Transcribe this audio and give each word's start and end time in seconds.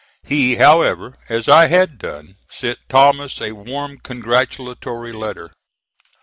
He, 0.23 0.55
however, 0.55 1.19
as 1.29 1.47
I 1.47 1.67
had 1.67 1.99
done, 1.99 2.35
sent 2.49 2.79
Thomas 2.89 3.39
a 3.39 3.51
warm 3.51 3.99
congratulatory 3.99 5.11
letter. 5.11 5.51